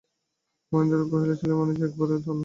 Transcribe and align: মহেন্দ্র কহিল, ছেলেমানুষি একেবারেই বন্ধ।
মহেন্দ্র 0.71 0.99
কহিল, 1.11 1.31
ছেলেমানুষি 1.41 1.81
একেবারেই 1.83 2.21
বন্ধ। 2.25 2.39